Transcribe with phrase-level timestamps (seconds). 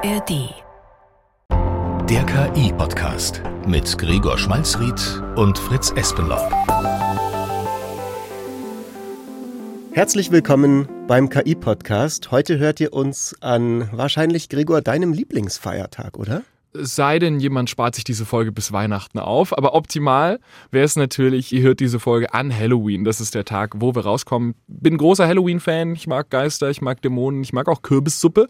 [0.00, 0.54] ARD.
[2.08, 4.94] Der KI-Podcast mit Gregor Schmalzried
[5.34, 6.52] und Fritz Espenlaub.
[9.90, 12.30] Herzlich willkommen beim KI-Podcast.
[12.30, 16.42] Heute hört ihr uns an wahrscheinlich, Gregor, deinem Lieblingsfeiertag, oder?
[16.74, 19.56] Es sei denn, jemand spart sich diese Folge bis Weihnachten auf.
[19.56, 20.38] Aber optimal
[20.70, 23.04] wäre es natürlich, ihr hört diese Folge an Halloween.
[23.04, 24.54] Das ist der Tag, wo wir rauskommen.
[24.66, 25.94] Bin großer Halloween-Fan.
[25.94, 28.48] Ich mag Geister, ich mag Dämonen, ich mag auch Kürbissuppe.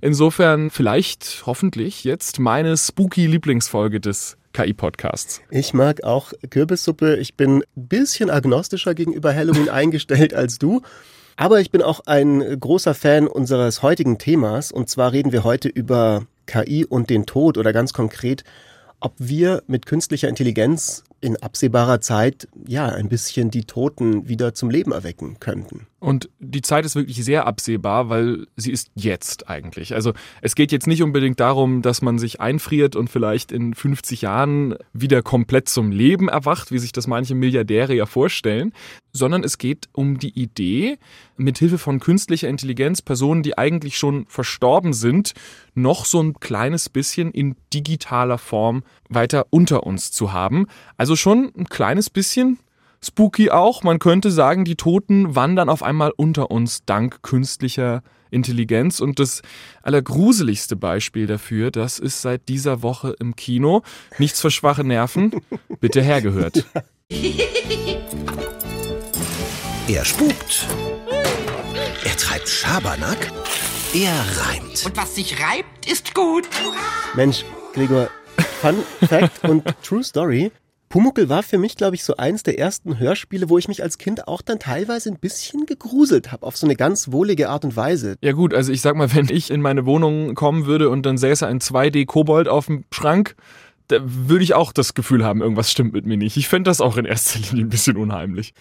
[0.00, 5.42] Insofern vielleicht, hoffentlich, jetzt meine spooky Lieblingsfolge des KI-Podcasts.
[5.50, 7.16] Ich mag auch Kürbissuppe.
[7.16, 10.82] Ich bin ein bisschen agnostischer gegenüber Halloween eingestellt als du.
[11.36, 14.72] Aber ich bin auch ein großer Fan unseres heutigen Themas.
[14.72, 18.42] Und zwar reden wir heute über KI und den Tod oder ganz konkret,
[19.00, 24.70] ob wir mit künstlicher Intelligenz in absehbarer Zeit ja ein bisschen die Toten wieder zum
[24.70, 25.86] Leben erwecken könnten.
[26.00, 29.94] Und die Zeit ist wirklich sehr absehbar, weil sie ist jetzt eigentlich.
[29.94, 34.22] Also es geht jetzt nicht unbedingt darum, dass man sich einfriert und vielleicht in 50
[34.22, 38.72] Jahren wieder komplett zum Leben erwacht, wie sich das manche Milliardäre ja vorstellen,
[39.12, 40.98] sondern es geht um die Idee,
[41.36, 45.34] mithilfe von künstlicher Intelligenz Personen, die eigentlich schon verstorben sind,
[45.74, 50.66] noch so ein kleines bisschen in digitaler Form weiter unter uns zu haben.
[50.96, 52.60] Also schon ein kleines bisschen
[53.02, 53.82] spooky auch.
[53.82, 59.00] Man könnte sagen, die Toten wandern auf einmal unter uns dank künstlicher Intelligenz.
[59.00, 59.42] Und das
[59.82, 63.82] allergruseligste Beispiel dafür, das ist seit dieser Woche im Kino.
[64.18, 65.32] Nichts für schwache Nerven.
[65.80, 66.64] Bitte hergehört.
[69.90, 70.66] Er spukt.
[72.04, 73.32] Er treibt Schabernack.
[73.94, 74.84] Er reimt.
[74.84, 76.46] Und was sich reibt, ist gut.
[77.14, 78.10] Mensch, Gregor,
[78.60, 80.52] Fun Fact und True Story.
[80.88, 83.98] Pumuckel war für mich, glaube ich, so eins der ersten Hörspiele, wo ich mich als
[83.98, 87.76] Kind auch dann teilweise ein bisschen gegruselt habe, auf so eine ganz wohlige Art und
[87.76, 88.16] Weise.
[88.22, 91.18] Ja gut, also ich sag mal, wenn ich in meine Wohnung kommen würde und dann
[91.18, 93.36] säße ein 2D-Kobold auf dem Schrank,
[93.88, 96.36] da würde ich auch das Gefühl haben, irgendwas stimmt mit mir nicht.
[96.36, 98.52] Ich fände das auch in erster Linie ein bisschen unheimlich.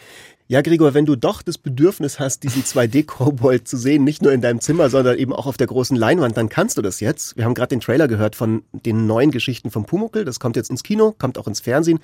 [0.49, 4.39] Ja, Gregor, wenn du doch das Bedürfnis hast, diesen 2D-Kobold zu sehen, nicht nur in
[4.39, 7.35] deinem Zimmer, sondern eben auch auf der großen Leinwand, dann kannst du das jetzt.
[7.35, 10.23] Wir haben gerade den Trailer gehört von den neuen Geschichten vom Pumuckel.
[10.23, 11.99] Das kommt jetzt ins Kino, kommt auch ins Fernsehen.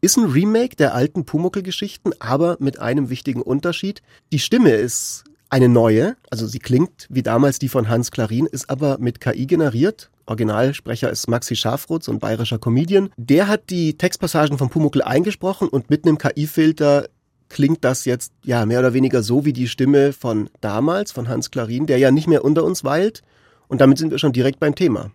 [0.00, 4.02] Ist ein Remake der alten Pumuckel-Geschichten, aber mit einem wichtigen Unterschied.
[4.32, 8.70] Die Stimme ist eine neue, also sie klingt wie damals die von Hans Klarin, ist
[8.70, 10.10] aber mit KI generiert.
[10.26, 13.10] Originalsprecher ist Maxi Schafroth, so ein bayerischer Comedian.
[13.16, 17.08] Der hat die Textpassagen von Pumuckel eingesprochen und mit einem KI-Filter
[17.50, 21.50] klingt das jetzt ja mehr oder weniger so wie die Stimme von damals, von Hans
[21.50, 23.22] Klarin, der ja nicht mehr unter uns weilt.
[23.68, 25.10] Und damit sind wir schon direkt beim Thema.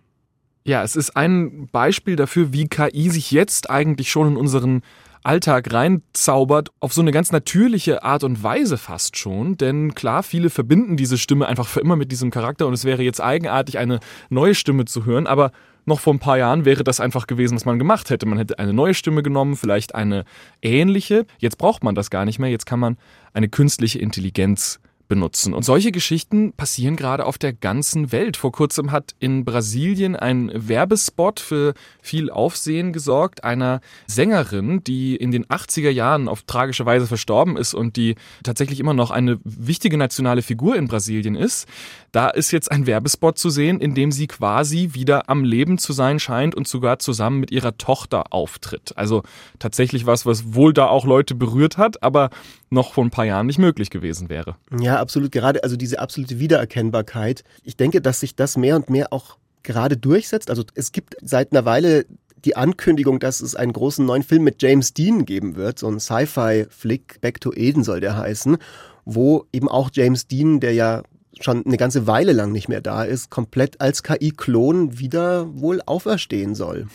[0.64, 4.82] Ja, es ist ein Beispiel dafür, wie KI sich jetzt eigentlich schon in unseren
[5.22, 9.56] Alltag reinzaubert, auf so eine ganz natürliche Art und Weise fast schon.
[9.56, 13.02] Denn klar, viele verbinden diese Stimme einfach für immer mit diesem Charakter und es wäre
[13.02, 15.50] jetzt eigenartig, eine neue Stimme zu hören, aber
[15.86, 18.26] noch vor ein paar Jahren wäre das einfach gewesen, was man gemacht hätte.
[18.26, 20.24] Man hätte eine neue Stimme genommen, vielleicht eine
[20.60, 21.26] ähnliche.
[21.38, 22.50] Jetzt braucht man das gar nicht mehr.
[22.50, 22.98] Jetzt kann man
[23.32, 25.54] eine künstliche Intelligenz benutzen.
[25.54, 28.36] Und solche Geschichten passieren gerade auf der ganzen Welt.
[28.36, 35.30] Vor kurzem hat in Brasilien ein Werbespot für viel Aufsehen gesorgt, einer Sängerin, die in
[35.30, 39.96] den 80er Jahren auf tragische Weise verstorben ist und die tatsächlich immer noch eine wichtige
[39.96, 41.66] nationale Figur in Brasilien ist.
[42.12, 45.92] Da ist jetzt ein Werbespot zu sehen, in dem sie quasi wieder am Leben zu
[45.92, 48.92] sein scheint und sogar zusammen mit ihrer Tochter auftritt.
[48.96, 49.22] Also
[49.58, 52.30] tatsächlich was, was wohl da auch Leute berührt hat, aber
[52.70, 54.56] noch vor ein paar Jahren nicht möglich gewesen wäre.
[54.78, 55.32] Ja, absolut.
[55.32, 57.44] Gerade also diese absolute Wiedererkennbarkeit.
[57.62, 60.50] Ich denke, dass sich das mehr und mehr auch gerade durchsetzt.
[60.50, 62.06] Also es gibt seit einer Weile
[62.44, 65.98] die Ankündigung, dass es einen großen neuen Film mit James Dean geben wird, so ein
[65.98, 68.58] Sci-Fi-Flick, Back to Eden soll der heißen,
[69.04, 71.02] wo eben auch James Dean, der ja
[71.40, 76.54] schon eine ganze Weile lang nicht mehr da ist, komplett als KI-Klon wieder wohl auferstehen
[76.54, 76.86] soll.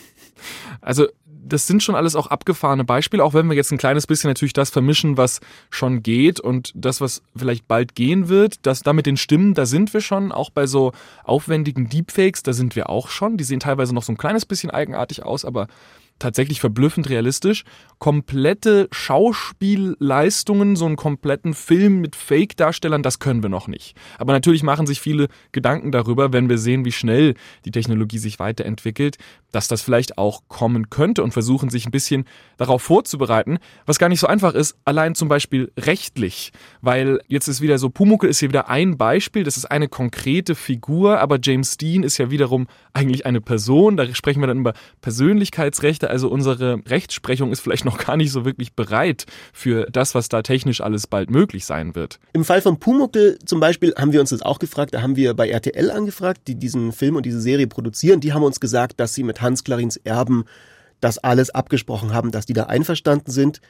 [0.80, 1.06] Also
[1.44, 4.52] das sind schon alles auch abgefahrene Beispiele, auch wenn wir jetzt ein kleines bisschen natürlich
[4.52, 8.64] das vermischen, was schon geht und das, was vielleicht bald gehen wird.
[8.66, 10.32] Das da mit den Stimmen, da sind wir schon.
[10.32, 10.92] Auch bei so
[11.24, 13.36] aufwendigen Deepfakes, da sind wir auch schon.
[13.36, 15.66] Die sehen teilweise noch so ein kleines bisschen eigenartig aus, aber
[16.22, 17.64] tatsächlich verblüffend realistisch.
[17.98, 23.96] Komplette Schauspielleistungen, so einen kompletten Film mit Fake-Darstellern, das können wir noch nicht.
[24.18, 27.34] Aber natürlich machen sich viele Gedanken darüber, wenn wir sehen, wie schnell
[27.64, 29.18] die Technologie sich weiterentwickelt,
[29.50, 32.24] dass das vielleicht auch kommen könnte und versuchen sich ein bisschen
[32.56, 36.52] darauf vorzubereiten, was gar nicht so einfach ist, allein zum Beispiel rechtlich.
[36.80, 40.54] Weil jetzt ist wieder so, Pumuckel ist hier wieder ein Beispiel, das ist eine konkrete
[40.54, 44.72] Figur, aber James Dean ist ja wiederum eigentlich eine Person, da sprechen wir dann über
[45.00, 49.24] Persönlichkeitsrechte, Also unsere Rechtsprechung ist vielleicht noch gar nicht so wirklich bereit
[49.54, 52.20] für das, was da technisch alles bald möglich sein wird.
[52.34, 54.92] Im Fall von Pumuckel zum Beispiel haben wir uns das auch gefragt.
[54.92, 58.20] Da haben wir bei RTL angefragt, die diesen Film und diese Serie produzieren.
[58.20, 60.44] Die haben uns gesagt, dass sie mit Hans Clarins Erben
[61.00, 63.62] das alles abgesprochen haben, dass die da einverstanden sind.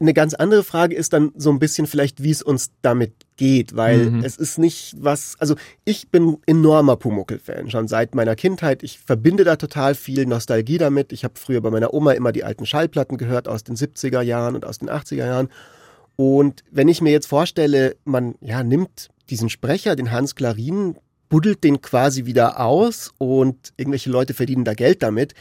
[0.00, 3.76] Eine ganz andere Frage ist dann so ein bisschen vielleicht, wie es uns damit geht,
[3.76, 4.24] weil mhm.
[4.24, 5.54] es ist nicht was, also
[5.84, 8.82] ich bin enormer Pumuckel-Fan, schon seit meiner Kindheit.
[8.82, 11.12] Ich verbinde da total viel Nostalgie damit.
[11.12, 14.54] Ich habe früher bei meiner Oma immer die alten Schallplatten gehört aus den 70er Jahren
[14.54, 15.48] und aus den 80er Jahren.
[16.16, 20.96] Und wenn ich mir jetzt vorstelle, man ja, nimmt diesen Sprecher, den Hans Klarin,
[21.28, 25.34] buddelt den quasi wieder aus und irgendwelche Leute verdienen da Geld damit.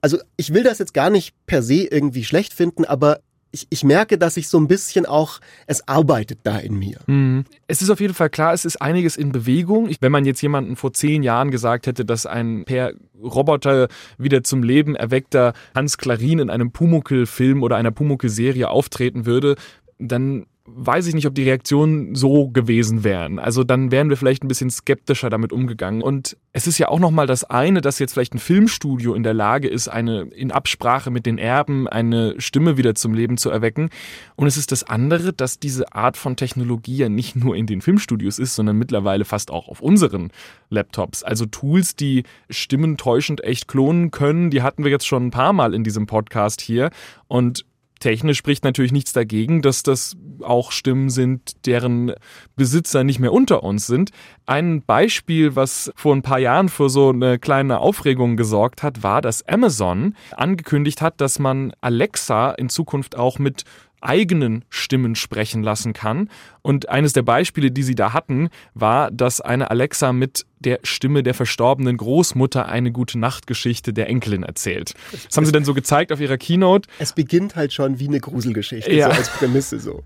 [0.00, 3.20] Also ich will das jetzt gar nicht per se irgendwie schlecht finden, aber
[3.56, 6.98] ich, ich merke, dass ich so ein bisschen auch, es arbeitet da in mir.
[7.06, 7.44] Mhm.
[7.66, 9.88] Es ist auf jeden Fall klar, es ist einiges in Bewegung.
[10.00, 13.88] Wenn man jetzt jemanden vor zehn Jahren gesagt hätte, dass ein per Roboter
[14.18, 19.56] wieder zum Leben erweckter Hans Klarin in einem Pumuckl-Film oder einer Pumuckl-Serie auftreten würde,
[19.98, 23.38] dann weiß ich nicht, ob die Reaktionen so gewesen wären.
[23.38, 26.02] Also dann wären wir vielleicht ein bisschen skeptischer damit umgegangen.
[26.02, 29.34] Und es ist ja auch nochmal das eine, dass jetzt vielleicht ein Filmstudio in der
[29.34, 33.90] Lage ist, eine in Absprache mit den Erben eine Stimme wieder zum Leben zu erwecken.
[34.34, 37.80] Und es ist das andere, dass diese Art von Technologie ja nicht nur in den
[37.80, 40.30] Filmstudios ist, sondern mittlerweile fast auch auf unseren
[40.68, 41.22] Laptops.
[41.22, 45.52] Also Tools, die Stimmen täuschend echt klonen können, die hatten wir jetzt schon ein paar
[45.52, 46.90] Mal in diesem Podcast hier.
[47.28, 47.64] Und
[47.98, 52.12] Technisch spricht natürlich nichts dagegen, dass das auch Stimmen sind, deren
[52.54, 54.10] Besitzer nicht mehr unter uns sind.
[54.44, 59.22] Ein Beispiel, was vor ein paar Jahren für so eine kleine Aufregung gesorgt hat, war,
[59.22, 63.64] dass Amazon angekündigt hat, dass man Alexa in Zukunft auch mit
[64.00, 66.30] eigenen Stimmen sprechen lassen kann.
[66.62, 71.22] Und eines der Beispiele, die sie da hatten, war, dass eine Alexa mit der Stimme
[71.22, 74.94] der verstorbenen Großmutter eine gute Nachtgeschichte der Enkelin erzählt.
[75.12, 76.88] Das haben sie dann so gezeigt auf ihrer Keynote.
[76.98, 79.10] Es beginnt halt schon wie eine Gruselgeschichte, ja.
[79.10, 80.02] so als Prämisse so.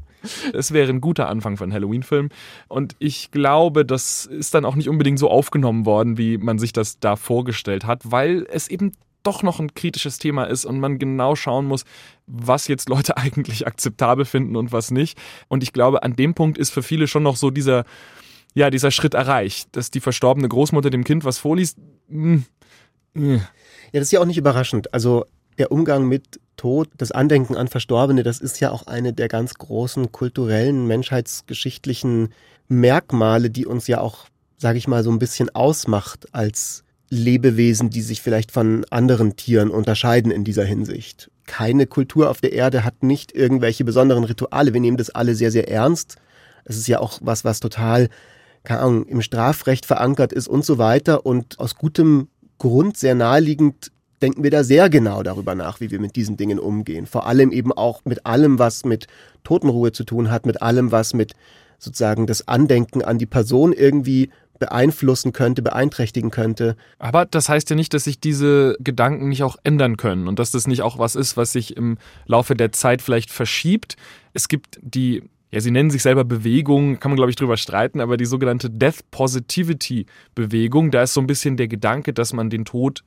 [0.53, 2.29] Es wäre ein guter Anfang für einen Halloween-Film.
[2.69, 6.73] Und ich glaube, das ist dann auch nicht unbedingt so aufgenommen worden, wie man sich
[6.73, 10.99] das da vorgestellt hat, weil es eben doch noch ein kritisches Thema ist und man
[10.99, 11.85] genau schauen muss,
[12.27, 15.19] was jetzt Leute eigentlich akzeptabel finden und was nicht.
[15.49, 17.85] Und ich glaube, an dem Punkt ist für viele schon noch so dieser,
[18.55, 21.79] ja, dieser Schritt erreicht, dass die verstorbene Großmutter dem Kind was vorliest.
[22.09, 22.43] Mh,
[23.15, 23.41] hm, mh.
[23.93, 24.95] Ja, das ist ja auch nicht überraschend.
[24.95, 25.25] Also
[25.59, 29.55] der Umgang mit Tod, das Andenken an Verstorbene, das ist ja auch eine der ganz
[29.55, 32.35] großen kulturellen, menschheitsgeschichtlichen
[32.69, 34.27] Merkmale, die uns ja auch,
[34.59, 39.71] sage ich mal, so ein bisschen ausmacht als Lebewesen, die sich vielleicht von anderen Tieren
[39.71, 41.31] unterscheiden in dieser Hinsicht.
[41.47, 44.73] Keine Kultur auf der Erde hat nicht irgendwelche besonderen Rituale.
[44.73, 46.17] Wir nehmen das alle sehr, sehr ernst.
[46.65, 48.09] Es ist ja auch was, was total,
[48.63, 51.27] keine Ahnung, im Strafrecht verankert ist und so weiter.
[51.27, 52.29] Und aus gutem
[52.59, 53.91] Grund sehr naheliegend
[54.23, 57.07] denken wir da sehr genau darüber nach, wie wir mit diesen Dingen umgehen.
[57.07, 59.09] Vor allem eben auch mit allem, was mit
[59.43, 61.33] Totenruhe zu tun hat, mit allem, was mit
[61.81, 64.31] sozusagen das Andenken an die Person irgendwie
[64.61, 66.77] beeinflussen könnte, beeinträchtigen könnte.
[67.01, 70.53] Aber das heißt ja nicht, dass sich diese Gedanken nicht auch ändern können und dass
[70.53, 73.97] das nicht auch was ist, was sich im Laufe der Zeit vielleicht verschiebt.
[74.33, 78.01] Es gibt die ja, sie nennen sich selber Bewegung, kann man glaube ich drüber streiten,
[78.01, 82.51] aber die sogenannte Death Positivity Bewegung, da ist so ein bisschen der Gedanke, dass man
[82.51, 83.03] den Tod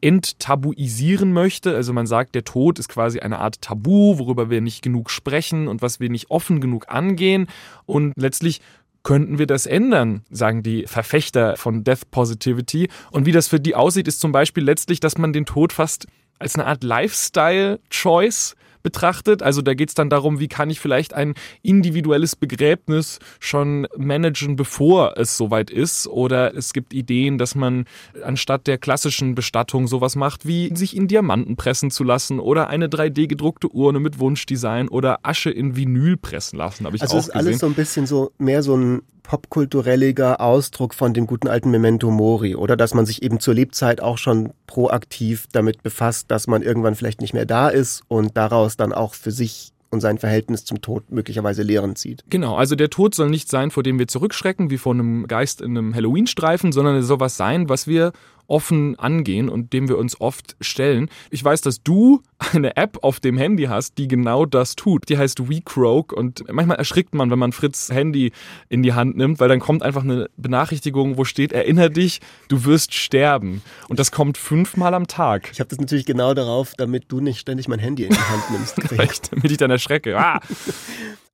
[0.00, 1.74] enttabuisieren möchte.
[1.74, 5.68] Also man sagt, der Tod ist quasi eine Art Tabu, worüber wir nicht genug sprechen
[5.68, 7.46] und was wir nicht offen genug angehen.
[7.84, 8.62] Und letztlich
[9.06, 12.88] könnten wir das ändern, sagen die Verfechter von Death Positivity.
[13.12, 16.08] Und wie das für die aussieht, ist zum Beispiel letztlich, dass man den Tod fast
[16.40, 19.42] als eine Art Lifestyle-Choice betrachtet.
[19.42, 24.54] Also da geht es dann darum, wie kann ich vielleicht ein individuelles Begräbnis schon managen,
[24.54, 26.06] bevor es soweit ist.
[26.06, 27.86] Oder es gibt Ideen, dass man
[28.22, 32.86] anstatt der klassischen Bestattung sowas macht, wie sich in Diamanten pressen zu lassen oder eine
[32.86, 36.86] 3D gedruckte Urne mit Wunschdesign oder Asche in Vinyl pressen lassen.
[36.86, 40.94] Habe ich also auch ist alles so ein bisschen so mehr so ein popkulturelliger Ausdruck
[40.94, 44.52] von dem guten alten Memento Mori, oder dass man sich eben zur Lebzeit auch schon
[44.66, 49.14] proaktiv damit befasst, dass man irgendwann vielleicht nicht mehr da ist und daraus dann auch
[49.14, 52.24] für sich und sein Verhältnis zum Tod möglicherweise Lehren zieht.
[52.28, 55.60] Genau, also der Tod soll nicht sein, vor dem wir zurückschrecken, wie vor einem Geist
[55.60, 58.12] in einem Halloween-Streifen, sondern es soll was sein, was wir
[58.48, 61.08] offen angehen und dem wir uns oft stellen.
[61.30, 62.22] Ich weiß, dass du
[62.52, 65.08] eine App auf dem Handy hast, die genau das tut.
[65.08, 68.32] Die heißt WeCroak und manchmal erschrickt man, wenn man Fritz Handy
[68.68, 72.64] in die Hand nimmt, weil dann kommt einfach eine Benachrichtigung, wo steht, erinnere dich, du
[72.64, 73.62] wirst sterben.
[73.88, 75.50] Und das kommt fünfmal am Tag.
[75.52, 78.50] Ich habe das natürlich genau darauf, damit du nicht ständig mein Handy in die Hand
[78.50, 78.82] nimmst.
[78.88, 80.18] Vielleicht, damit ich dann erschrecke.
[80.18, 80.40] Ah.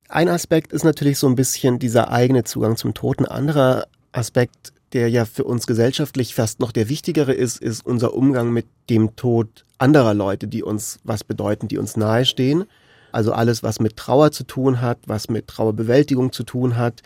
[0.09, 3.25] Ein Aspekt ist natürlich so ein bisschen dieser eigene Zugang zum Toten.
[3.25, 8.51] Anderer Aspekt der ja für uns gesellschaftlich fast noch der wichtigere ist, ist unser Umgang
[8.51, 12.65] mit dem Tod anderer Leute, die uns was bedeuten, die uns nahestehen.
[13.11, 17.01] Also alles, was mit Trauer zu tun hat, was mit Trauerbewältigung zu tun hat.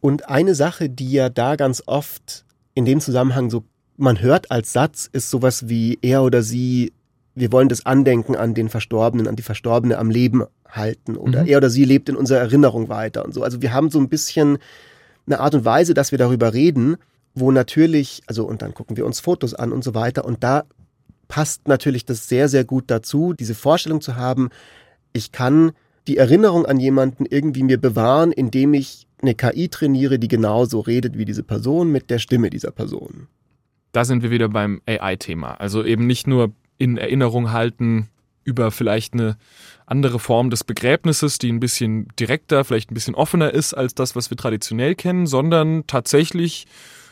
[0.00, 2.44] Und eine Sache, die ja da ganz oft
[2.74, 3.64] in dem Zusammenhang so
[3.96, 6.92] man hört als Satz, ist sowas wie er oder sie,
[7.34, 11.48] wir wollen das Andenken an den Verstorbenen, an die Verstorbene am Leben halten oder mhm.
[11.48, 13.42] er oder sie lebt in unserer Erinnerung weiter und so.
[13.42, 14.58] Also wir haben so ein bisschen
[15.26, 16.96] eine Art und Weise, dass wir darüber reden,
[17.34, 20.64] wo natürlich, also und dann gucken wir uns Fotos an und so weiter und da
[21.28, 24.50] passt natürlich das sehr, sehr gut dazu, diese Vorstellung zu haben,
[25.12, 25.72] ich kann
[26.06, 31.16] die Erinnerung an jemanden irgendwie mir bewahren, indem ich eine KI trainiere, die genauso redet
[31.16, 33.28] wie diese Person mit der Stimme dieser Person.
[33.92, 35.54] Da sind wir wieder beim AI-Thema.
[35.54, 38.10] Also eben nicht nur in Erinnerung halten
[38.44, 39.36] über vielleicht eine
[39.86, 44.16] andere Form des Begräbnisses, die ein bisschen direkter, vielleicht ein bisschen offener ist als das,
[44.16, 46.66] was wir traditionell kennen, sondern tatsächlich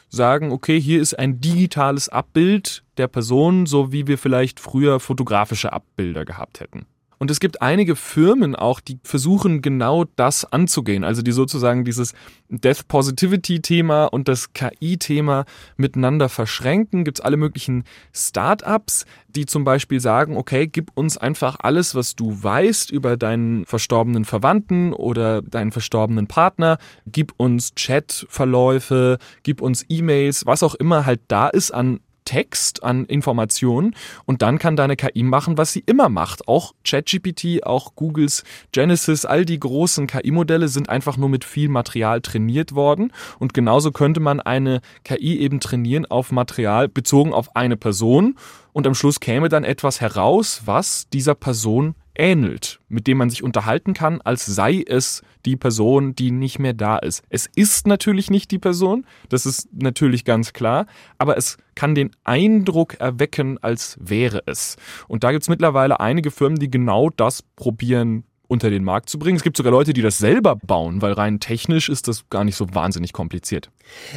[0.08, 5.72] sagen, okay, hier ist ein digitales Abbild der Person, so wie wir vielleicht früher fotografische
[5.72, 6.86] Abbilder gehabt hätten.
[7.22, 11.04] Und es gibt einige Firmen auch, die versuchen genau das anzugehen.
[11.04, 12.14] Also die sozusagen dieses
[12.48, 15.44] Death Positivity-Thema und das KI-Thema
[15.76, 17.04] miteinander verschränken.
[17.04, 22.16] Gibt es alle möglichen Startups, die zum Beispiel sagen, okay, gib uns einfach alles, was
[22.16, 26.78] du weißt über deinen verstorbenen Verwandten oder deinen verstorbenen Partner.
[27.06, 33.04] Gib uns Chatverläufe, gib uns E-Mails, was auch immer halt da ist an Text, an
[33.06, 36.48] Informationen und dann kann deine KI machen, was sie immer macht.
[36.48, 42.20] Auch ChatGPT, auch Googles Genesis, all die großen KI-Modelle sind einfach nur mit viel Material
[42.20, 47.76] trainiert worden und genauso könnte man eine KI eben trainieren auf Material bezogen auf eine
[47.76, 48.36] Person
[48.72, 53.42] und am Schluss käme dann etwas heraus, was dieser Person ähnelt, mit dem man sich
[53.42, 57.24] unterhalten kann, als sei es die Person, die nicht mehr da ist.
[57.30, 60.86] Es ist natürlich nicht die Person, das ist natürlich ganz klar,
[61.18, 64.76] aber es kann den Eindruck erwecken, als wäre es.
[65.08, 69.18] Und da gibt es mittlerweile einige Firmen, die genau das probieren unter den Markt zu
[69.18, 69.36] bringen.
[69.36, 72.54] Es gibt sogar Leute, die das selber bauen, weil rein technisch ist das gar nicht
[72.54, 73.70] so wahnsinnig kompliziert.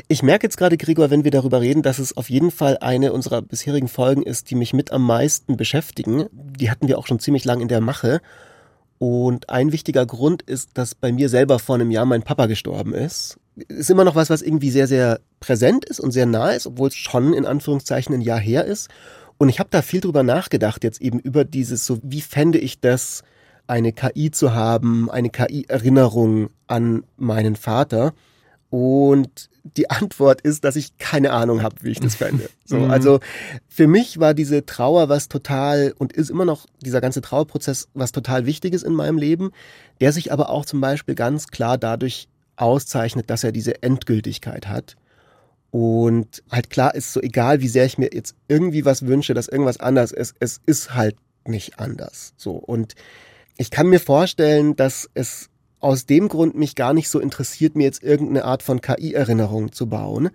[0.09, 3.13] Ich merke jetzt gerade, Gregor, wenn wir darüber reden, dass es auf jeden Fall eine
[3.13, 6.25] unserer bisherigen Folgen ist, die mich mit am meisten beschäftigen.
[6.33, 8.21] Die hatten wir auch schon ziemlich lang in der Mache.
[8.97, 12.93] Und ein wichtiger Grund ist, dass bei mir selber vor einem Jahr mein Papa gestorben
[12.93, 13.37] ist.
[13.69, 16.89] Ist immer noch was, was irgendwie sehr, sehr präsent ist und sehr nah ist, obwohl
[16.89, 18.89] es schon in Anführungszeichen ein Jahr her ist.
[19.37, 22.81] Und ich habe da viel drüber nachgedacht, jetzt eben über dieses, so wie fände ich
[22.81, 23.23] das,
[23.67, 28.13] eine KI zu haben, eine KI-Erinnerung an meinen Vater.
[28.69, 32.49] Und die Antwort ist, dass ich keine Ahnung habe, wie ich das fände.
[32.67, 32.89] So, mhm.
[32.89, 33.19] also
[33.67, 38.11] für mich war diese Trauer was total und ist immer noch dieser ganze Trauerprozess was
[38.11, 39.51] total Wichtiges in meinem Leben,
[40.01, 44.95] der sich aber auch zum Beispiel ganz klar dadurch auszeichnet, dass er diese Endgültigkeit hat.
[45.69, 49.47] Und halt klar ist so, egal wie sehr ich mir jetzt irgendwie was wünsche, dass
[49.47, 52.33] irgendwas anders ist, es ist halt nicht anders.
[52.37, 52.53] So.
[52.53, 52.95] Und
[53.57, 57.83] ich kann mir vorstellen, dass es aus dem Grund mich gar nicht so interessiert, mir
[57.83, 60.29] jetzt irgendeine Art von KI-Erinnerung zu bauen,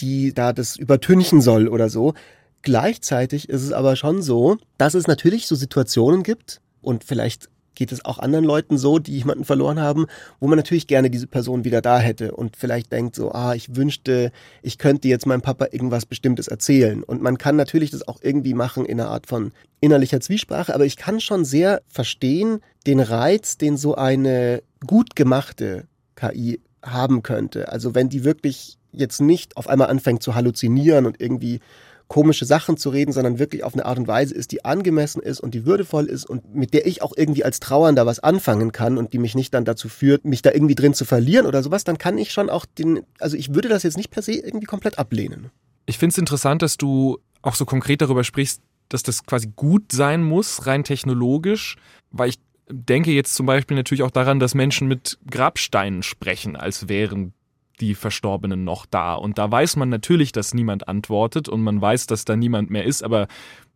[0.00, 2.14] die da das übertünchen soll oder so.
[2.62, 7.92] Gleichzeitig ist es aber schon so, dass es natürlich so Situationen gibt und vielleicht geht
[7.92, 10.06] es auch anderen Leuten so, die jemanden verloren haben,
[10.40, 13.76] wo man natürlich gerne diese Person wieder da hätte und vielleicht denkt so, ah, ich
[13.76, 17.04] wünschte, ich könnte jetzt meinem Papa irgendwas Bestimmtes erzählen.
[17.04, 20.86] Und man kann natürlich das auch irgendwie machen in einer Art von innerlicher Zwiesprache, aber
[20.86, 27.70] ich kann schon sehr verstehen den Reiz, den so eine gut gemachte KI haben könnte.
[27.70, 31.60] Also wenn die wirklich jetzt nicht auf einmal anfängt zu halluzinieren und irgendwie
[32.08, 35.40] komische Sachen zu reden, sondern wirklich auf eine Art und Weise ist, die angemessen ist
[35.40, 38.96] und die würdevoll ist und mit der ich auch irgendwie als Trauernder was anfangen kann
[38.96, 41.84] und die mich nicht dann dazu führt, mich da irgendwie drin zu verlieren oder sowas,
[41.84, 44.66] dann kann ich schon auch den, also ich würde das jetzt nicht per se irgendwie
[44.66, 45.50] komplett ablehnen.
[45.86, 49.90] Ich finde es interessant, dass du auch so konkret darüber sprichst, dass das quasi gut
[49.90, 51.76] sein muss, rein technologisch,
[52.10, 56.88] weil ich denke jetzt zum Beispiel natürlich auch daran, dass Menschen mit Grabsteinen sprechen, als
[56.88, 57.32] wären
[57.80, 59.14] die Verstorbenen noch da?
[59.14, 62.84] Und da weiß man natürlich, dass niemand antwortet und man weiß, dass da niemand mehr
[62.84, 63.28] ist, aber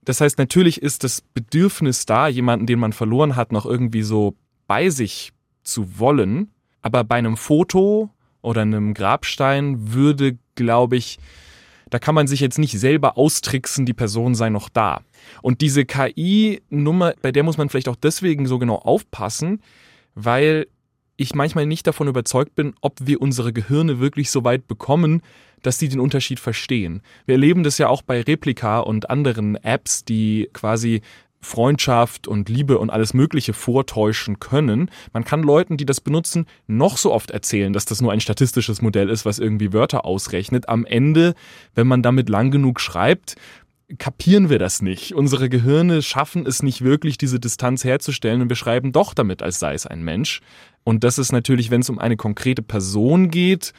[0.04, 4.35] das heißt, natürlich ist das Bedürfnis da, jemanden, den man verloren hat, noch irgendwie so
[4.66, 6.50] bei sich zu wollen.
[6.83, 11.19] Aber bei einem Foto oder einem Grabstein würde, glaube ich,
[11.90, 15.02] da kann man sich jetzt nicht selber austricksen, die Person sei noch da.
[15.42, 19.61] Und diese KI-Nummer, bei der muss man vielleicht auch deswegen so genau aufpassen,
[20.14, 20.69] weil
[21.21, 25.23] ich manchmal nicht davon überzeugt bin, ob wir unsere Gehirne wirklich so weit bekommen,
[25.62, 27.03] dass sie den Unterschied verstehen.
[27.27, 31.03] Wir erleben das ja auch bei Replika und anderen Apps, die quasi
[31.43, 34.91] Freundschaft und Liebe und alles Mögliche vortäuschen können.
[35.12, 38.81] Man kann Leuten, die das benutzen, noch so oft erzählen, dass das nur ein statistisches
[38.83, 40.69] Modell ist, was irgendwie Wörter ausrechnet.
[40.69, 41.35] Am Ende,
[41.75, 43.37] wenn man damit lang genug schreibt,
[43.99, 45.15] kapieren wir das nicht.
[45.15, 49.59] Unsere Gehirne schaffen es nicht wirklich, diese Distanz herzustellen und wir schreiben doch damit, als
[49.59, 50.41] sei es ein Mensch.
[50.85, 53.73] Und das ist natürlich, wenn es um eine konkrete Person geht,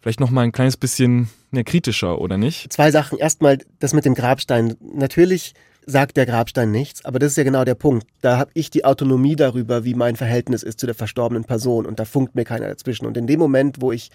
[0.00, 2.72] vielleicht noch mal ein kleines bisschen ja, kritischer, oder nicht?
[2.72, 3.18] Zwei Sachen.
[3.18, 4.76] Erstmal das mit dem Grabstein.
[4.80, 5.54] Natürlich
[5.86, 8.06] sagt der Grabstein nichts, aber das ist ja genau der Punkt.
[8.20, 11.98] Da habe ich die Autonomie darüber, wie mein Verhältnis ist zu der verstorbenen Person und
[11.98, 13.06] da funkt mir keiner dazwischen.
[13.06, 14.10] Und in dem Moment, wo ich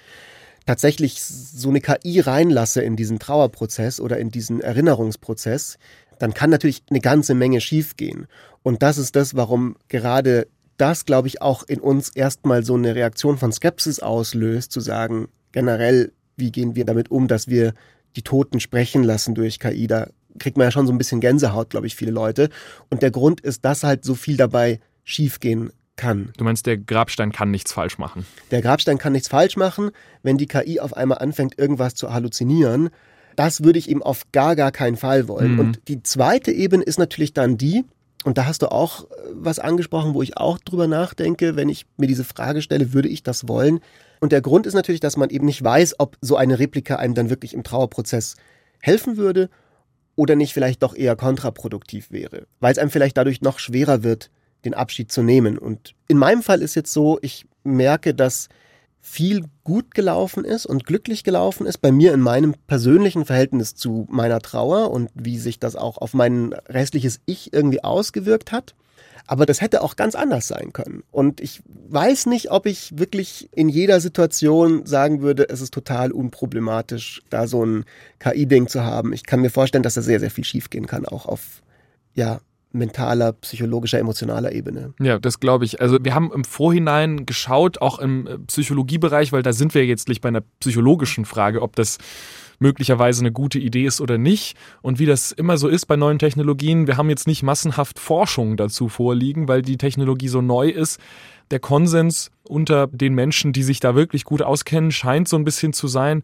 [0.69, 5.79] tatsächlich so eine KI reinlasse in diesen Trauerprozess oder in diesen Erinnerungsprozess,
[6.19, 8.27] dann kann natürlich eine ganze Menge schiefgehen.
[8.61, 10.45] Und das ist das, warum gerade
[10.77, 15.29] das, glaube ich, auch in uns erstmal so eine Reaktion von Skepsis auslöst, zu sagen,
[15.53, 17.73] generell, wie gehen wir damit um, dass wir
[18.15, 19.87] die Toten sprechen lassen durch KI.
[19.87, 22.49] Da kriegt man ja schon so ein bisschen Gänsehaut, glaube ich, viele Leute.
[22.91, 26.31] Und der Grund ist, dass halt so viel dabei schiefgehen kann.
[26.37, 28.25] Du meinst, der Grabstein kann nichts falsch machen?
[28.49, 29.91] Der Grabstein kann nichts falsch machen,
[30.23, 32.89] wenn die KI auf einmal anfängt, irgendwas zu halluzinieren.
[33.35, 35.53] Das würde ich ihm auf gar, gar keinen Fall wollen.
[35.53, 35.59] Mhm.
[35.59, 37.83] Und die zweite Ebene ist natürlich dann die,
[38.23, 41.85] und da hast du auch äh, was angesprochen, wo ich auch drüber nachdenke, wenn ich
[41.97, 43.79] mir diese Frage stelle, würde ich das wollen?
[44.19, 47.13] Und der Grund ist natürlich, dass man eben nicht weiß, ob so eine Replika einem
[47.13, 48.35] dann wirklich im Trauerprozess
[48.81, 49.49] helfen würde
[50.15, 54.29] oder nicht vielleicht doch eher kontraproduktiv wäre, weil es einem vielleicht dadurch noch schwerer wird,
[54.65, 55.57] den Abschied zu nehmen.
[55.57, 58.49] Und in meinem Fall ist jetzt so, ich merke, dass
[59.01, 64.05] viel gut gelaufen ist und glücklich gelaufen ist bei mir in meinem persönlichen Verhältnis zu
[64.09, 68.75] meiner Trauer und wie sich das auch auf mein restliches Ich irgendwie ausgewirkt hat.
[69.25, 71.03] Aber das hätte auch ganz anders sein können.
[71.11, 76.11] Und ich weiß nicht, ob ich wirklich in jeder Situation sagen würde, es ist total
[76.11, 77.85] unproblematisch, da so ein
[78.17, 79.13] KI-Ding zu haben.
[79.13, 81.61] Ich kann mir vorstellen, dass da sehr, sehr viel schiefgehen kann, auch auf,
[82.15, 84.93] ja, mentaler, psychologischer, emotionaler Ebene.
[84.99, 85.81] Ja, das glaube ich.
[85.81, 90.07] Also wir haben im Vorhinein geschaut, auch im äh, Psychologiebereich, weil da sind wir jetzt
[90.07, 91.97] nicht bei einer psychologischen Frage, ob das
[92.59, 94.55] möglicherweise eine gute Idee ist oder nicht.
[94.81, 98.57] Und wie das immer so ist bei neuen Technologien, wir haben jetzt nicht massenhaft Forschung
[98.57, 100.99] dazu vorliegen, weil die Technologie so neu ist.
[101.51, 105.73] Der Konsens unter den Menschen, die sich da wirklich gut auskennen, scheint so ein bisschen
[105.73, 106.21] zu sein,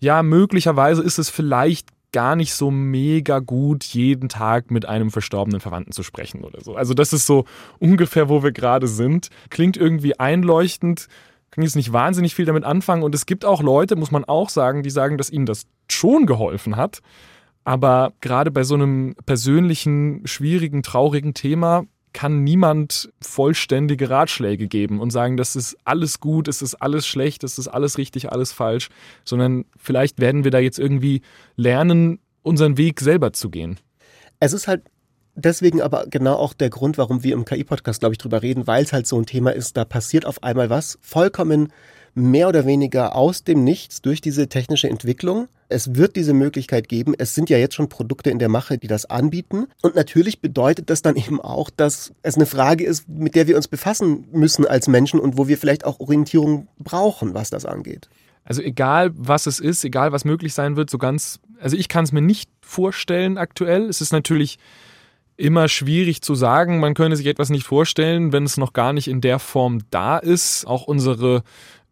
[0.00, 5.60] ja, möglicherweise ist es vielleicht gar nicht so mega gut, jeden Tag mit einem verstorbenen
[5.60, 6.74] Verwandten zu sprechen oder so.
[6.74, 7.44] Also das ist so
[7.78, 9.28] ungefähr, wo wir gerade sind.
[9.50, 11.08] Klingt irgendwie einleuchtend,
[11.50, 13.02] kann jetzt nicht wahnsinnig viel damit anfangen.
[13.02, 16.26] Und es gibt auch Leute, muss man auch sagen, die sagen, dass ihnen das schon
[16.26, 17.00] geholfen hat.
[17.64, 25.10] Aber gerade bei so einem persönlichen, schwierigen, traurigen Thema kann niemand vollständige Ratschläge geben und
[25.10, 28.88] sagen, das ist alles gut, es ist alles schlecht, es ist alles richtig, alles falsch,
[29.24, 31.22] sondern vielleicht werden wir da jetzt irgendwie
[31.56, 33.78] lernen, unseren Weg selber zu gehen.
[34.40, 34.82] Es ist halt
[35.34, 38.84] deswegen aber genau auch der Grund, warum wir im KI-Podcast, glaube ich, drüber reden, weil
[38.84, 41.72] es halt so ein Thema ist, da passiert auf einmal was vollkommen
[42.14, 45.48] mehr oder weniger aus dem Nichts durch diese technische Entwicklung.
[45.68, 47.14] Es wird diese Möglichkeit geben.
[47.16, 49.66] Es sind ja jetzt schon Produkte in der Mache, die das anbieten.
[49.82, 53.56] Und natürlich bedeutet das dann eben auch, dass es eine Frage ist, mit der wir
[53.56, 58.08] uns befassen müssen als Menschen und wo wir vielleicht auch Orientierung brauchen, was das angeht.
[58.44, 62.04] Also egal, was es ist, egal, was möglich sein wird, so ganz, also ich kann
[62.04, 63.90] es mir nicht vorstellen aktuell.
[63.90, 64.58] Es ist natürlich
[65.38, 66.80] immer schwierig zu sagen.
[66.80, 70.18] Man könnte sich etwas nicht vorstellen, wenn es noch gar nicht in der Form da
[70.18, 70.66] ist.
[70.66, 71.42] Auch unsere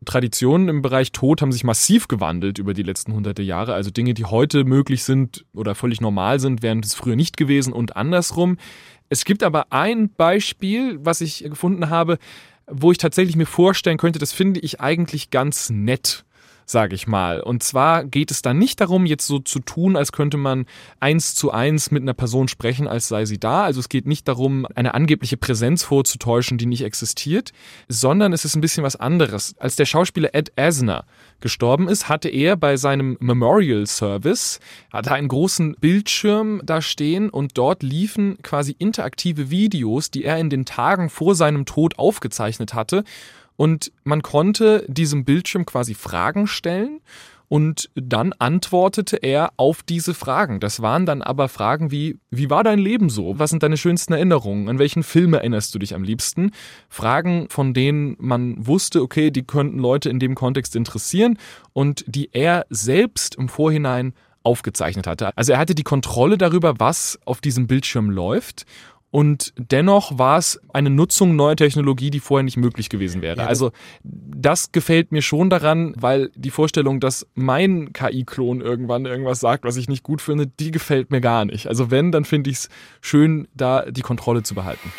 [0.04, 3.74] Traditionen im Bereich Tod haben sich massiv gewandelt über die letzten hunderte Jahre.
[3.74, 7.72] Also Dinge, die heute möglich sind oder völlig normal sind, wären es früher nicht gewesen
[7.72, 8.58] und andersrum.
[9.08, 12.18] Es gibt aber ein Beispiel, was ich gefunden habe,
[12.66, 16.24] wo ich tatsächlich mir vorstellen könnte, das finde ich eigentlich ganz nett
[16.66, 17.40] sage ich mal.
[17.40, 20.66] Und zwar geht es dann nicht darum, jetzt so zu tun, als könnte man
[20.98, 23.64] eins zu eins mit einer Person sprechen, als sei sie da.
[23.64, 27.52] Also es geht nicht darum, eine angebliche Präsenz vorzutäuschen, die nicht existiert,
[27.88, 29.54] sondern es ist ein bisschen was anderes.
[29.58, 31.04] Als der Schauspieler Ed Asner
[31.40, 34.58] gestorben ist, hatte er bei seinem Memorial Service
[34.92, 40.50] hatte einen großen Bildschirm da stehen und dort liefen quasi interaktive Videos, die er in
[40.50, 43.04] den Tagen vor seinem Tod aufgezeichnet hatte
[43.56, 47.00] und man konnte diesem Bildschirm quasi Fragen stellen
[47.48, 50.58] und dann antwortete er auf diese Fragen.
[50.60, 53.38] Das waren dann aber Fragen wie, wie war dein Leben so?
[53.38, 54.68] Was sind deine schönsten Erinnerungen?
[54.68, 56.50] An welchen Film erinnerst du dich am liebsten?
[56.88, 61.38] Fragen, von denen man wusste, okay, die könnten Leute in dem Kontext interessieren
[61.72, 65.36] und die er selbst im Vorhinein aufgezeichnet hatte.
[65.36, 68.64] Also er hatte die Kontrolle darüber, was auf diesem Bildschirm läuft
[69.16, 73.38] und dennoch war es eine Nutzung neuer Technologie, die vorher nicht möglich gewesen wäre.
[73.38, 73.72] Ja, also
[74.04, 79.78] das gefällt mir schon daran, weil die Vorstellung, dass mein KI-Klon irgendwann irgendwas sagt, was
[79.78, 81.66] ich nicht gut finde, die gefällt mir gar nicht.
[81.66, 82.68] Also wenn, dann finde ich es
[83.00, 84.92] schön, da die Kontrolle zu behalten.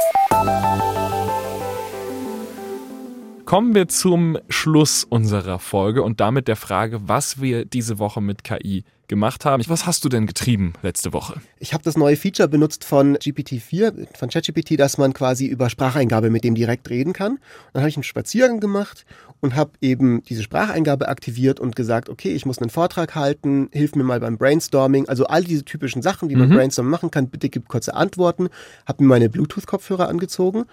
[3.46, 8.44] Kommen wir zum Schluss unserer Folge und damit der Frage, was wir diese Woche mit
[8.44, 9.64] KI gemacht haben.
[9.68, 11.42] Was hast du denn getrieben letzte Woche?
[11.60, 16.30] Ich habe das neue Feature benutzt von GPT-4, von ChatGPT, dass man quasi über Spracheingabe
[16.30, 17.40] mit dem direkt reden kann.
[17.74, 19.06] Dann habe ich einen Spaziergang gemacht
[19.40, 23.96] und habe eben diese Spracheingabe aktiviert und gesagt, okay, ich muss einen Vortrag halten, hilf
[23.96, 25.08] mir mal beim Brainstorming.
[25.08, 26.56] Also all diese typischen Sachen, die man Mhm.
[26.56, 28.50] Brainstorming machen kann, bitte gib kurze Antworten.
[28.86, 30.66] Habe mir meine Bluetooth-Kopfhörer angezogen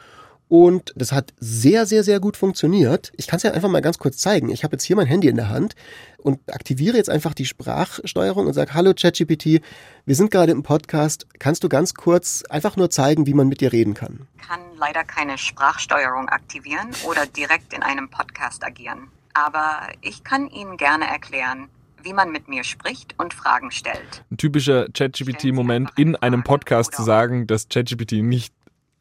[0.48, 3.12] und das hat sehr, sehr, sehr gut funktioniert.
[3.16, 4.50] Ich kann es ja einfach mal ganz kurz zeigen.
[4.50, 5.74] Ich habe jetzt hier mein Handy in der Hand
[6.18, 9.62] und aktiviere jetzt einfach die Sprachsteuerung und sage, hallo ChatGPT,
[10.06, 11.26] wir sind gerade im Podcast.
[11.38, 14.26] Kannst du ganz kurz einfach nur zeigen, wie man mit dir reden kann?
[14.46, 19.08] kann leider keine Sprachsteuerung aktivieren oder direkt in einem Podcast agieren.
[19.32, 21.68] Aber ich kann Ihnen gerne erklären,
[22.02, 24.24] wie man mit mir spricht und Fragen stellt.
[24.30, 28.54] Ein typischer ChatGPT-Moment in einem Podcast zu sagen, dass ChatGPT nicht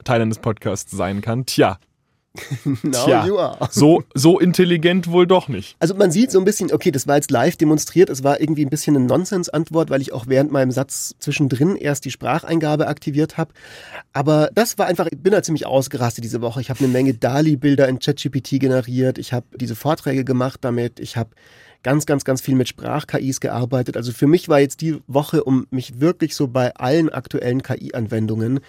[0.04, 1.46] Teil eines Podcasts sein kann.
[1.46, 1.80] Tja,
[2.66, 3.26] Now Tja.
[3.28, 3.58] you are.
[3.70, 5.76] so, so intelligent wohl doch nicht.
[5.80, 8.66] Also man sieht so ein bisschen, okay, das war jetzt live demonstriert, es war irgendwie
[8.66, 13.38] ein bisschen eine Nonsens-Antwort, weil ich auch während meinem Satz zwischendrin erst die Spracheingabe aktiviert
[13.38, 13.54] habe.
[14.14, 16.60] Aber das war einfach, ich bin da ziemlich ausgerastet diese Woche.
[16.60, 21.18] Ich habe eine Menge DALI-Bilder in ChatGPT generiert, ich habe diese Vorträge gemacht damit, ich
[21.18, 21.30] habe
[21.84, 23.96] ganz, ganz, ganz viel mit Sprach-KIs gearbeitet.
[23.96, 28.62] Also für mich war jetzt die Woche, um mich wirklich so bei allen aktuellen KI-Anwendungen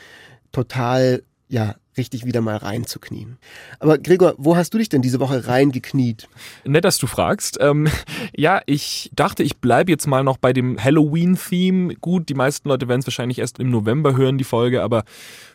[0.55, 3.39] total, ja, richtig wieder mal reinzuknien.
[3.79, 6.29] Aber Gregor, wo hast du dich denn diese Woche reingekniet?
[6.65, 7.59] Nett, dass du fragst.
[7.61, 7.89] Ähm,
[8.37, 11.95] ja, ich dachte, ich bleibe jetzt mal noch bei dem Halloween-Theme.
[11.97, 15.05] Gut, die meisten Leute werden es wahrscheinlich erst im November hören, die Folge, aber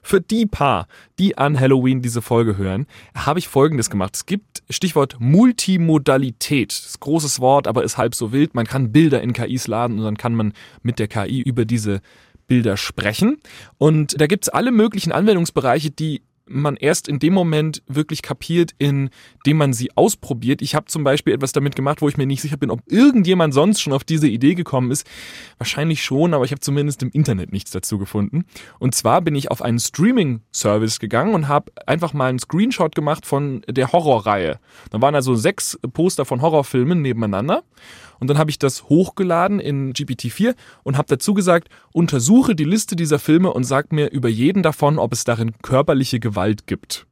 [0.02, 4.16] für die paar, die an Halloween diese Folge hören, habe ich Folgendes gemacht.
[4.16, 6.72] Es gibt Stichwort Multimodalität.
[6.72, 8.56] Das ist großes Wort, aber ist halb so wild.
[8.56, 12.02] Man kann Bilder in KIs laden und dann kann man mit der KI über diese
[12.50, 13.38] Bilder sprechen.
[13.78, 19.10] Und da gibt's alle möglichen Anwendungsbereiche, die man erst in dem Moment wirklich kapiert, in
[19.46, 20.62] dem man sie ausprobiert.
[20.62, 23.54] Ich habe zum Beispiel etwas damit gemacht, wo ich mir nicht sicher bin, ob irgendjemand
[23.54, 25.08] sonst schon auf diese Idee gekommen ist.
[25.58, 28.46] Wahrscheinlich schon, aber ich habe zumindest im Internet nichts dazu gefunden.
[28.80, 33.26] Und zwar bin ich auf einen Streaming-Service gegangen und habe einfach mal einen Screenshot gemacht
[33.26, 34.60] von der Horrorreihe.
[34.90, 37.64] Da waren also sechs Poster von Horrorfilmen nebeneinander.
[38.20, 42.96] Und dann habe ich das hochgeladen in GPT-4 und habe dazu gesagt, untersuche die Liste
[42.96, 47.06] dieser Filme und sag mir über jeden davon, ob es darin körperliche Gewalt gibt.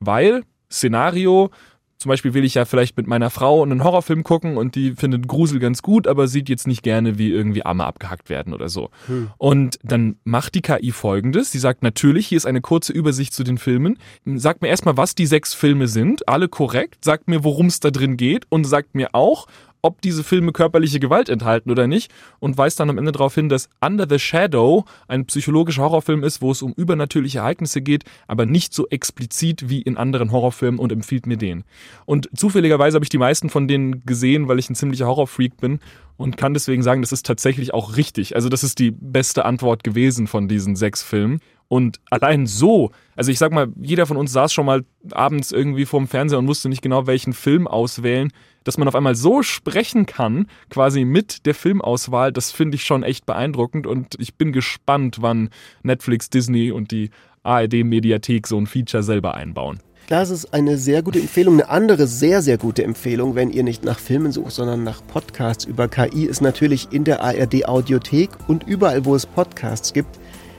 [0.00, 1.50] Weil, Szenario,
[1.98, 5.26] zum Beispiel will ich ja vielleicht mit meiner Frau einen Horrorfilm gucken und die findet
[5.26, 8.90] Grusel ganz gut, aber sieht jetzt nicht gerne, wie irgendwie Arme abgehackt werden oder so.
[9.36, 11.50] Und dann macht die KI folgendes.
[11.50, 13.98] Sie sagt natürlich, hier ist eine kurze Übersicht zu den Filmen.
[14.36, 16.28] Sagt mir erstmal, was die sechs Filme sind.
[16.28, 17.04] Alle korrekt.
[17.04, 19.48] Sagt mir, worum es da drin geht und sagt mir auch,
[19.82, 23.48] ob diese Filme körperliche Gewalt enthalten oder nicht und weist dann am Ende darauf hin,
[23.48, 28.46] dass Under the Shadow ein psychologischer Horrorfilm ist, wo es um übernatürliche Ereignisse geht, aber
[28.46, 31.64] nicht so explizit wie in anderen Horrorfilmen und empfiehlt mir den.
[32.06, 35.80] Und zufälligerweise habe ich die meisten von denen gesehen, weil ich ein ziemlicher Horrorfreak bin
[36.16, 38.34] und kann deswegen sagen, das ist tatsächlich auch richtig.
[38.34, 41.40] Also das ist die beste Antwort gewesen von diesen sechs Filmen.
[41.68, 45.84] Und allein so, also ich sag mal, jeder von uns saß schon mal abends irgendwie
[45.84, 48.32] vorm Fernseher und wusste nicht genau, welchen Film auswählen.
[48.64, 53.02] Dass man auf einmal so sprechen kann, quasi mit der Filmauswahl, das finde ich schon
[53.02, 55.50] echt beeindruckend und ich bin gespannt, wann
[55.82, 57.10] Netflix, Disney und die
[57.44, 59.80] ARD-Mediathek so ein Feature selber einbauen.
[60.08, 61.54] Das ist eine sehr gute Empfehlung.
[61.60, 65.66] Eine andere sehr, sehr gute Empfehlung, wenn ihr nicht nach Filmen sucht, sondern nach Podcasts
[65.66, 70.18] über KI, ist natürlich in der ARD Audiothek und überall, wo es Podcasts gibt,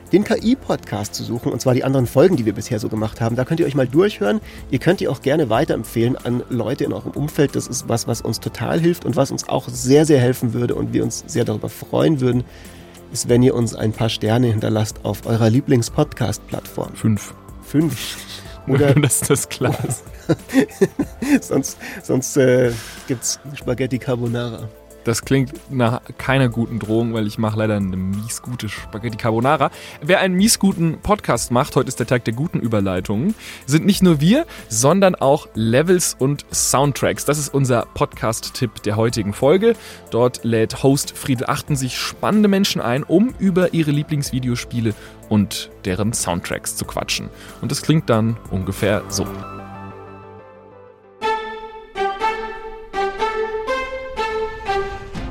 [0.10, 3.36] den KI-Podcast zu suchen, und zwar die anderen Folgen, die wir bisher so gemacht haben.
[3.36, 4.42] Da könnt ihr euch mal durchhören.
[4.72, 7.56] Ihr könnt die auch gerne weiterempfehlen an Leute in eurem Umfeld.
[7.56, 10.76] Das ist was, was uns total hilft und was uns auch sehr, sehr helfen würde
[10.76, 12.44] und wir uns sehr darüber freuen würden,
[13.12, 16.94] ist, wenn ihr uns ein paar Sterne hinterlasst auf eurer Lieblings-Podcast-Plattform.
[16.96, 17.34] Fünf.
[17.64, 18.18] Fünf.
[18.68, 20.04] Oder dass das klar ist.
[21.42, 22.72] sonst sonst äh,
[23.08, 24.70] gibt's Spaghetti Carbonara.
[25.10, 29.72] Das klingt nach keiner guten Drohung, weil ich mache leider eine mies gute Spaghetti Carbonara.
[30.04, 33.34] Wer einen mies guten Podcast macht, heute ist der Tag der guten Überleitungen,
[33.66, 37.26] sind nicht nur wir, sondern auch Levels und Soundtracks.
[37.26, 39.74] Das ist unser Podcast-Tipp der heutigen Folge.
[40.12, 44.94] Dort lädt Host Friedel Achten sich spannende Menschen ein, um über ihre Lieblingsvideospiele
[45.28, 47.30] und deren Soundtracks zu quatschen.
[47.62, 49.26] Und das klingt dann ungefähr so.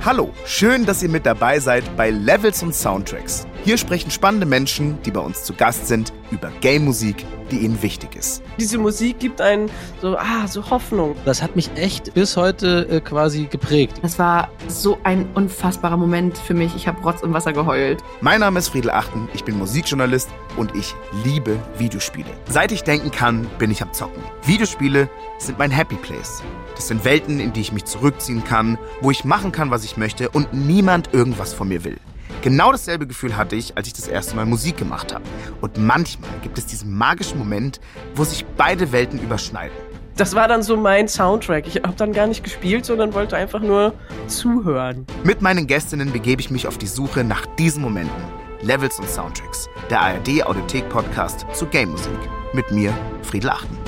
[0.08, 3.46] Hallo, schön, dass ihr mit dabei seid bei Levels und Soundtracks.
[3.64, 8.14] Hier sprechen spannende Menschen, die bei uns zu Gast sind, über Game-Musik, die ihnen wichtig
[8.16, 8.42] ist.
[8.58, 9.68] Diese Musik gibt einen
[10.00, 11.16] so, ah, so Hoffnung.
[11.24, 13.98] Das hat mich echt bis heute äh, quasi geprägt.
[14.02, 16.74] Das war so ein unfassbarer Moment für mich.
[16.76, 18.02] Ich habe Rotz und Wasser geheult.
[18.20, 20.94] Mein Name ist Friedel Achten, ich bin Musikjournalist und ich
[21.24, 22.30] liebe Videospiele.
[22.48, 24.22] Seit ich denken kann, bin ich am Zocken.
[24.44, 26.42] Videospiele sind mein Happy Place.
[26.74, 29.96] Das sind Welten, in die ich mich zurückziehen kann, wo ich machen kann, was ich
[29.96, 31.98] möchte und niemand irgendwas von mir will.
[32.42, 35.24] Genau dasselbe Gefühl hatte ich, als ich das erste Mal Musik gemacht habe.
[35.60, 37.80] Und manchmal gibt es diesen magischen Moment,
[38.14, 39.76] wo sich beide Welten überschneiden.
[40.16, 41.66] Das war dann so mein Soundtrack.
[41.66, 43.94] Ich habe dann gar nicht gespielt, sondern wollte einfach nur
[44.26, 45.06] zuhören.
[45.22, 48.22] Mit meinen Gästinnen begebe ich mich auf die Suche nach diesen Momenten.
[48.62, 49.68] Levels und Soundtracks.
[49.90, 52.18] Der ARD Audiothek Podcast zu Game Musik.
[52.52, 53.78] Mit mir, Friedel Achten.